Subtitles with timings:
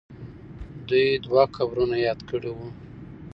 [0.87, 2.67] دوی دوه قبرونه یاد کړي وو.